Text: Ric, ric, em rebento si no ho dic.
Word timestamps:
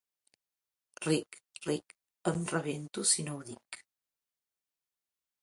Ric, 1.07 1.37
ric, 1.67 1.93
em 2.33 2.41
rebento 2.55 3.05
si 3.11 3.27
no 3.29 3.37
ho 3.37 3.45
dic. 3.53 3.81